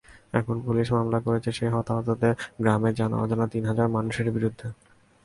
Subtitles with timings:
[0.33, 4.67] এখন পুলিশ মামলা করেছে সেই হতাহতদের গ্রামের জানা-অজানা তিন হাজার মানুষেরই বিরুদ্ধে।